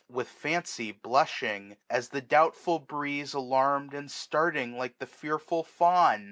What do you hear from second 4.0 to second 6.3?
starting like the fearful fewn